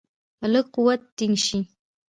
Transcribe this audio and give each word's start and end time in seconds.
په 0.39 0.45
لږ 0.53 0.65
قوت 0.75 1.01
ټینګ 1.17 1.35
شي. 1.45 1.59